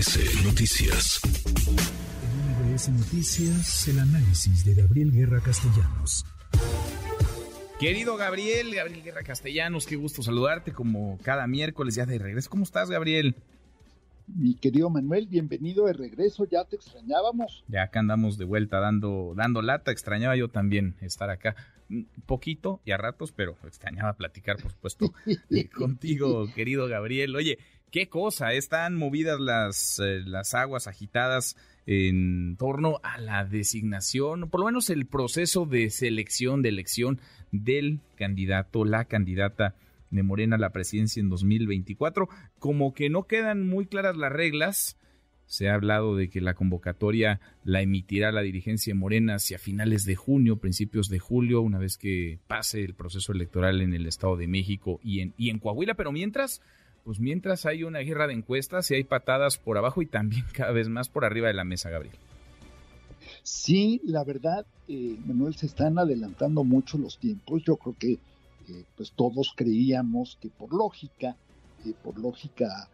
[0.00, 1.20] MBS Noticias.
[2.22, 6.24] En MBS Noticias, el análisis de Gabriel Guerra Castellanos.
[7.78, 12.48] Querido Gabriel, Gabriel Guerra Castellanos, qué gusto saludarte como cada miércoles ya de regreso.
[12.48, 13.36] ¿Cómo estás, Gabriel?
[14.26, 17.62] Mi querido Manuel, bienvenido de regreso, ya te extrañábamos.
[17.68, 21.56] Ya acá andamos de vuelta dando, dando lata, extrañaba yo también estar acá
[21.90, 25.12] un poquito y a ratos, pero extrañaba platicar, por supuesto,
[25.76, 27.36] contigo, querido Gabriel.
[27.36, 27.58] Oye,
[27.90, 34.60] qué cosa, están movidas las, eh, las aguas agitadas en torno a la designación, por
[34.60, 39.74] lo menos el proceso de selección, de elección del candidato, la candidata
[40.10, 42.28] de Morena a la presidencia en 2024.
[42.58, 44.96] Como que no quedan muy claras las reglas,
[45.46, 50.14] se ha hablado de que la convocatoria la emitirá la dirigencia Morena hacia finales de
[50.14, 54.46] junio, principios de julio, una vez que pase el proceso electoral en el Estado de
[54.46, 55.94] México y en, y en Coahuila.
[55.94, 56.62] Pero mientras,
[57.04, 60.72] pues mientras hay una guerra de encuestas y hay patadas por abajo y también cada
[60.72, 62.16] vez más por arriba de la mesa, Gabriel.
[63.42, 67.62] Sí, la verdad, eh, Manuel, se están adelantando mucho los tiempos.
[67.64, 68.18] Yo creo que
[68.96, 71.36] pues todos creíamos que por lógica,
[71.84, 72.88] eh, por lógica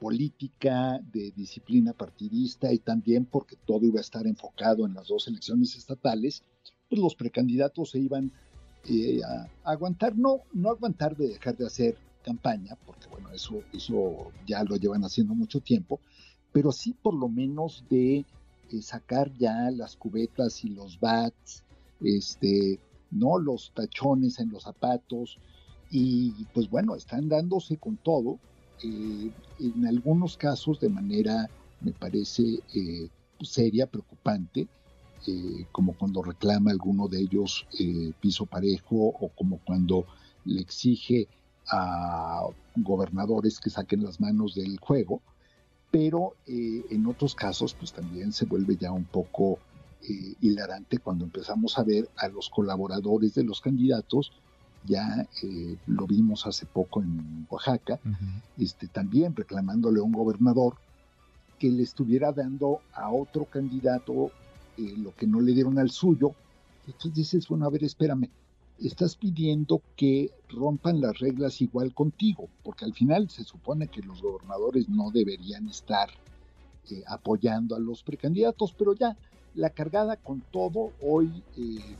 [0.00, 5.28] política, de disciplina partidista y también porque todo iba a estar enfocado en las dos
[5.28, 6.42] elecciones estatales,
[6.88, 8.32] pues los precandidatos se iban
[8.88, 14.32] eh, a, aguantar, no, no aguantar de dejar de hacer campaña, porque bueno, eso, eso
[14.46, 16.00] ya lo llevan haciendo mucho tiempo,
[16.52, 18.24] pero sí por lo menos de
[18.72, 21.62] eh, sacar ya las cubetas y los bats,
[22.00, 22.78] este,
[23.10, 23.38] ¿no?
[23.38, 25.38] Los tachones en los zapatos
[25.90, 28.38] y pues bueno, están dándose con todo,
[28.82, 31.50] eh, en algunos casos de manera,
[31.82, 33.08] me parece, eh,
[33.42, 34.68] seria, preocupante,
[35.70, 37.64] como cuando reclama alguno de ellos
[38.20, 40.04] piso parejo o como cuando
[40.44, 41.28] le exige
[41.70, 42.46] a
[42.76, 45.20] gobernadores que saquen las manos del juego,
[45.90, 49.58] pero en otros casos pues también se vuelve ya un poco
[50.08, 54.32] eh, hilarante cuando empezamos a ver a los colaboradores de los candidatos,
[54.84, 58.00] ya eh, lo vimos hace poco en Oaxaca,
[58.58, 60.74] este, también reclamándole a un gobernador
[61.60, 64.32] que le estuviera dando a otro candidato
[64.76, 66.34] eh, lo que no le dieron al suyo.
[66.84, 68.28] Entonces dices, bueno, a ver, espérame,
[68.78, 74.22] estás pidiendo que rompan las reglas igual contigo, porque al final se supone que los
[74.22, 76.08] gobernadores no deberían estar
[77.06, 79.16] apoyando a los precandidatos, pero ya
[79.54, 81.96] la cargada con todo, hoy eh,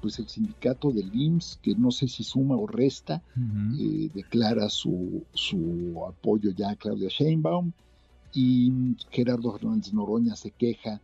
[0.00, 3.22] pues el sindicato del IMSS, que no sé si suma o resta,
[3.78, 7.72] eh, declara su, su apoyo ya a Claudia Sheinbaum
[8.32, 8.72] y
[9.10, 11.00] Gerardo Fernández Noroña se queja,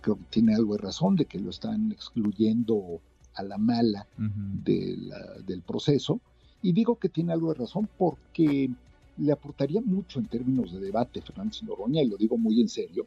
[0.00, 3.00] creo que tiene algo de razón, de que lo están excluyendo
[3.34, 6.20] a la mala del proceso.
[6.62, 8.70] Y digo que tiene algo de razón porque
[9.18, 13.06] le aportaría mucho en términos de debate Fernández Noroña, y lo digo muy en serio,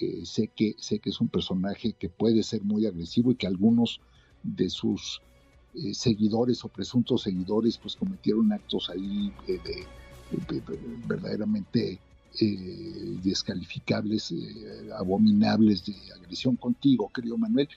[0.00, 3.46] eh, sé, que, sé que es un personaje que puede ser muy agresivo y que
[3.46, 4.00] algunos
[4.42, 5.20] de sus
[5.74, 9.86] eh, seguidores o presuntos seguidores pues cometieron actos ahí de,
[11.06, 11.98] verdaderamente
[12.40, 14.32] eh, descalificables,
[14.96, 17.68] abominables de agresión contigo, querido Manuel,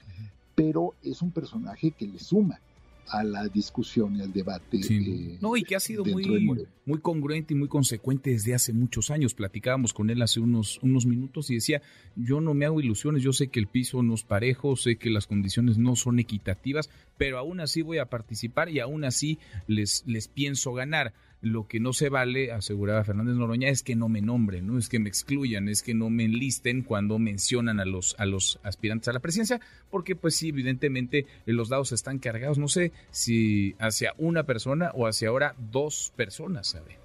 [0.54, 2.60] pero es un personaje que le suma
[3.08, 4.80] a la discusión y al debate.
[4.88, 9.10] Eh, no, y que ha sido muy, muy congruente y muy consecuente desde hace muchos
[9.10, 9.34] años.
[9.34, 11.82] Platicábamos con él hace unos, unos minutos y decía,
[12.16, 15.10] yo no me hago ilusiones, yo sé que el piso no es parejo, sé que
[15.10, 16.88] las condiciones no son equitativas,
[17.18, 21.12] pero aún así voy a participar y aún así les, les pienso ganar.
[21.44, 24.88] Lo que no se vale, aseguraba Fernández Noroña, es que no me nombren, no es
[24.88, 29.08] que me excluyan, es que no me enlisten cuando mencionan a los, a los aspirantes
[29.08, 29.60] a la presidencia,
[29.90, 35.06] porque pues sí, evidentemente los dados están cargados, no sé si hacia una persona o
[35.06, 36.96] hacia ahora dos personas, ¿sabe?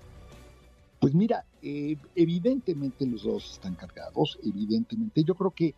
[1.00, 5.24] Pues mira, eh, evidentemente los dos están cargados, evidentemente.
[5.24, 5.74] Yo creo que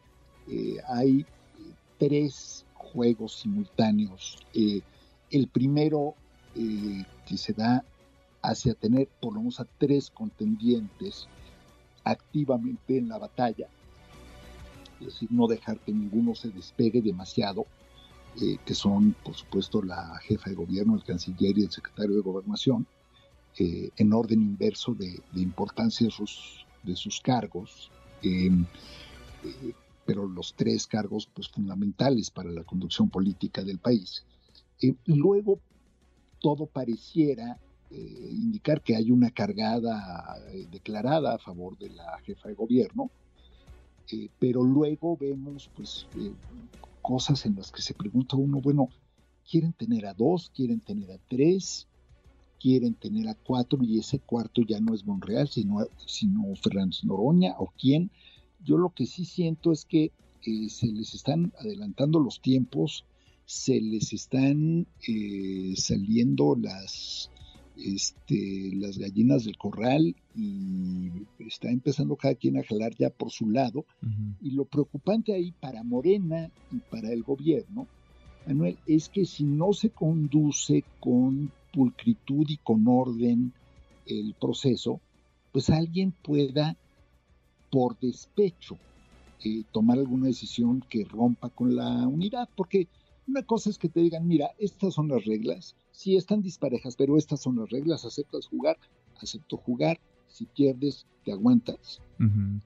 [0.47, 1.25] eh, hay
[1.97, 4.38] tres juegos simultáneos.
[4.53, 4.81] Eh,
[5.31, 6.16] el primero
[6.53, 7.85] que se da
[8.41, 11.27] hacia tener por lo menos a tres contendientes
[12.04, 13.68] activamente en la batalla,
[15.00, 17.65] es decir, no dejar que ninguno se despegue demasiado,
[18.42, 22.21] eh, que son, por supuesto, la jefa de gobierno, el canciller y el secretario de
[22.21, 22.88] gobernación,
[23.57, 28.65] eh, en orden inverso de, importancia de sus, cargos, em,
[29.44, 29.74] eh,
[30.06, 34.24] pero los tres cargos pues, fundamentales para la conducción política del país.
[35.06, 35.60] luego,
[36.39, 37.60] todo pareciera
[37.91, 43.09] indicar que hay una cargada eh, declarada a favor de la jefa de gobierno,
[44.11, 46.07] eh, pero luego vemos pues
[47.01, 48.89] cosas en las que se pregunta uno, bueno,
[49.49, 50.51] ¿quieren tener a dos?
[50.53, 51.88] ¿Quieren tener a tres?
[52.61, 57.55] quieren tener a cuatro y ese cuarto ya no es Monreal, sino, sino Fernández Noroña
[57.57, 58.11] o quién.
[58.63, 60.11] Yo lo que sí siento es que
[60.45, 63.05] eh, se les están adelantando los tiempos,
[63.45, 67.31] se les están eh, saliendo las,
[67.77, 71.09] este, las gallinas del corral y
[71.39, 73.85] está empezando cada quien a jalar ya por su lado.
[74.41, 77.88] Y lo preocupante ahí para Morena y para el gobierno,
[78.47, 83.53] Manuel, es que si no se conduce con pulcritud y con orden
[84.06, 85.00] el proceso,
[85.51, 86.75] pues alguien pueda,
[87.69, 88.77] por despecho,
[89.44, 92.88] eh, tomar alguna decisión que rompa con la unidad, porque
[93.27, 97.18] una cosa es que te digan, mira, estas son las reglas, sí están disparejas, pero
[97.18, 98.77] estas son las reglas, aceptas jugar,
[99.21, 102.01] acepto jugar, si pierdes, te aguantas.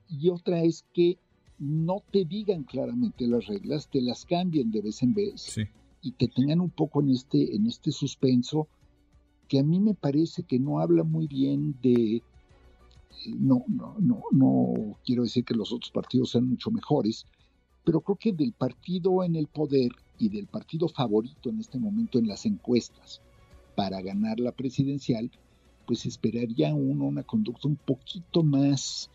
[0.09, 1.17] Y otra es que
[1.59, 5.57] no te digan claramente las reglas, te las cambien de vez en vez
[6.01, 8.67] y te tengan un poco en este, en este suspenso
[9.47, 12.21] que a mí me parece que no habla muy bien de,
[13.37, 17.25] no, no, no, no quiero decir que los otros partidos sean mucho mejores,
[17.85, 22.19] pero creo que del partido en el poder y del partido favorito en este momento
[22.19, 23.21] en las encuestas
[23.75, 25.29] para ganar la presidencial,
[25.85, 29.11] pues esperaría uno una conducta un poquito más,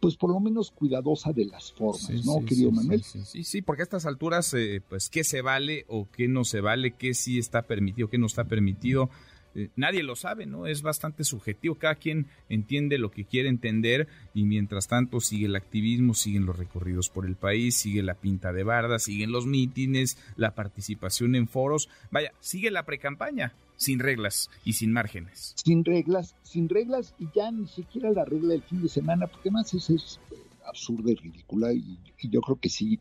[0.00, 3.02] pues por lo menos cuidadosa de las formas, ¿no, querido Manuel?
[3.02, 6.60] Sí, sí, porque a estas alturas, eh, pues, ¿qué se vale o qué no se
[6.60, 6.92] vale?
[6.92, 9.08] ¿Qué sí está permitido, qué no está permitido?
[9.54, 10.66] Eh, nadie lo sabe, ¿no?
[10.66, 15.56] Es bastante subjetivo, cada quien entiende lo que quiere entender y mientras tanto sigue el
[15.56, 20.18] activismo, siguen los recorridos por el país, sigue la pinta de barda, siguen los mítines,
[20.36, 25.54] la participación en foros, vaya, sigue la precampaña sin reglas y sin márgenes.
[25.56, 29.50] Sin reglas, sin reglas y ya ni siquiera la regla del fin de semana, porque
[29.50, 30.36] más eso es eh,
[30.66, 31.98] absurda y ridícula y,
[32.28, 32.98] yo creo que sí,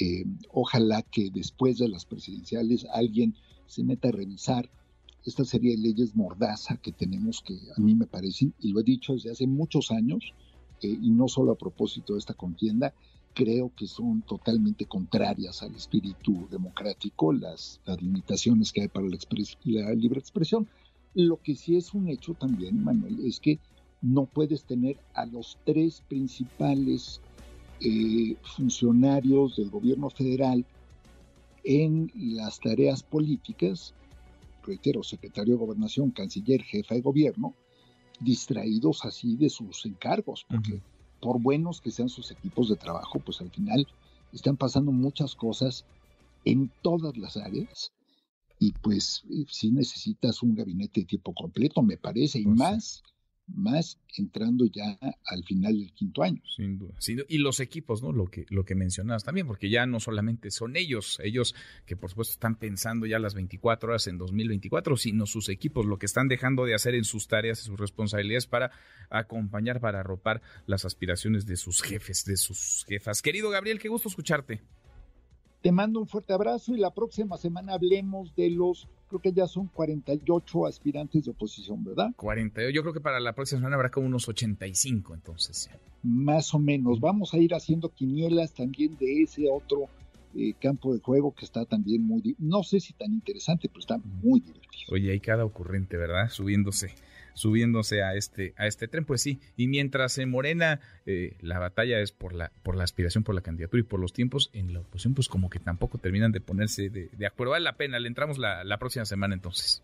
[0.00, 3.36] eh, ojalá que después de las presidenciales alguien
[3.66, 4.68] se meta a revisar
[5.24, 8.84] esta serie de leyes mordaza que tenemos que a mí me parecen, y lo he
[8.84, 10.32] dicho desde hace muchos años,
[10.82, 12.94] eh, y no solo a propósito de esta contienda,
[13.34, 20.20] creo que son totalmente contrarias al espíritu democrático, las, limitaciones que hay para la, libre
[20.20, 20.68] expresión.
[21.14, 23.58] Lo que sí es un hecho también, Manuel, es que
[24.02, 27.20] no puedes tener a los tres principales
[27.80, 30.64] eh, funcionarios del gobierno federal
[31.64, 33.94] en las tareas políticas
[34.68, 37.54] reitero, secretario de gobernación, canciller, jefa de gobierno,
[38.20, 40.80] distraídos así de sus encargos, porque
[41.20, 43.86] por buenos que sean sus equipos de trabajo, pues al final
[44.32, 45.84] están pasando muchas cosas
[46.44, 47.92] en todas las áreas
[48.58, 53.02] y pues eh, si necesitas un gabinete de tiempo completo, me parece, y pues más
[53.48, 56.42] más entrando ya al final del quinto año.
[56.54, 56.94] Sin duda,
[57.28, 58.12] Y los equipos, ¿no?
[58.12, 61.54] Lo que, lo que mencionabas también, porque ya no solamente son ellos, ellos
[61.86, 65.98] que por supuesto están pensando ya las 24 horas en 2024, sino sus equipos, lo
[65.98, 68.70] que están dejando de hacer en sus tareas y sus responsabilidades para
[69.10, 73.22] acompañar, para arropar las aspiraciones de sus jefes, de sus jefas.
[73.22, 74.62] Querido Gabriel, qué gusto escucharte.
[75.68, 79.46] Te mando un fuerte abrazo y la próxima semana hablemos de los, creo que ya
[79.46, 82.08] son 48 aspirantes de oposición, ¿verdad?
[82.16, 85.68] 48, yo creo que para la próxima semana habrá como unos 85 entonces.
[86.02, 89.90] Más o menos, vamos a ir haciendo quinielas también de ese otro
[90.34, 93.98] eh, campo de juego que está también muy, no sé si tan interesante, pero está
[94.22, 94.86] muy divertido.
[94.92, 96.30] Oye, hay cada ocurrente, ¿verdad?
[96.30, 96.94] Subiéndose
[97.34, 99.04] subiéndose a este, a este tren.
[99.04, 103.24] Pues sí, y mientras en Morena eh, la batalla es por la, por la aspiración,
[103.24, 106.32] por la candidatura y por los tiempos, en la oposición pues como que tampoco terminan
[106.32, 107.52] de ponerse de, acuerdo.
[107.52, 109.82] Vale la pena, le entramos la, la, próxima semana entonces.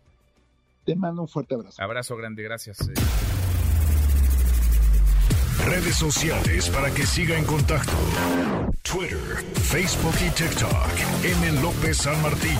[0.85, 1.81] Te mando un fuerte abrazo.
[1.81, 2.87] Abrazo grande, gracias.
[2.87, 2.93] Eh.
[5.65, 7.93] Redes sociales para que siga en contacto:
[8.83, 9.17] Twitter,
[9.55, 10.89] Facebook y TikTok.
[11.23, 11.61] M.
[11.61, 12.57] López San Martín.